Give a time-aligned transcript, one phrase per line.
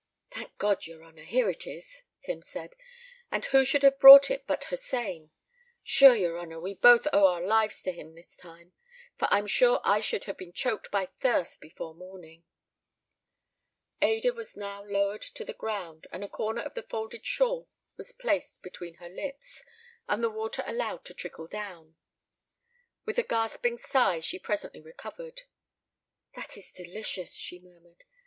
[0.31, 2.73] "Thank God, yer honour, here it is," Tim said;
[3.31, 5.29] "and who should have brought it but Hossein.
[5.83, 8.73] Shure, yer honour, we both owe our lives to him this time,
[9.19, 12.43] for I'm sure I should have been choked by thirst before morning."
[14.01, 18.11] Ada was now lowered to the ground, and a corner of the folded shawl was
[18.11, 19.63] placed between her lips,
[20.09, 21.95] and the water allowed to trickle down.
[23.05, 25.41] With a gasping sigh she presently recovered.
[26.35, 28.03] "That is delicious," she murmured.